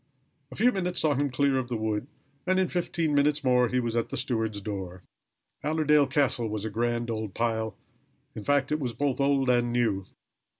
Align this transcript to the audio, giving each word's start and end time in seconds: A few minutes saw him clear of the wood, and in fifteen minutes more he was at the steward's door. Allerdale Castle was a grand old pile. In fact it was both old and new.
A 0.51 0.55
few 0.55 0.71
minutes 0.71 0.99
saw 0.99 1.13
him 1.13 1.29
clear 1.29 1.59
of 1.59 1.67
the 1.67 1.77
wood, 1.77 2.07
and 2.47 2.59
in 2.59 2.69
fifteen 2.69 3.13
minutes 3.13 3.43
more 3.43 3.67
he 3.67 3.79
was 3.79 3.95
at 3.95 4.09
the 4.09 4.17
steward's 4.17 4.59
door. 4.59 5.03
Allerdale 5.63 6.07
Castle 6.07 6.49
was 6.49 6.65
a 6.65 6.71
grand 6.71 7.11
old 7.11 7.35
pile. 7.35 7.77
In 8.33 8.43
fact 8.43 8.71
it 8.71 8.79
was 8.79 8.93
both 8.93 9.21
old 9.21 9.47
and 9.47 9.71
new. 9.71 10.07